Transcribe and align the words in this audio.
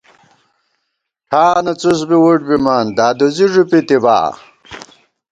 ٹھانہ 1.29 1.73
څُس 1.81 1.99
بی 2.09 2.17
وُٹ 2.23 2.39
بِمان 2.47 2.85
دادُوزی 2.97 3.45
ݫُپِتِبا 3.53 4.17